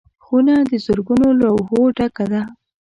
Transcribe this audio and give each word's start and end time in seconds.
خونه 0.23 0.55
د 0.71 0.73
زرګونو 0.85 1.27
لوحو 1.41 1.79
ډکه 1.97 2.25
ده. 2.31 2.41